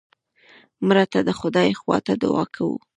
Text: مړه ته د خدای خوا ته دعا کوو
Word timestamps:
مړه 0.87 1.05
ته 1.11 1.19
د 1.27 1.29
خدای 1.39 1.69
خوا 1.79 1.97
ته 2.05 2.13
دعا 2.23 2.43
کوو 2.55 2.77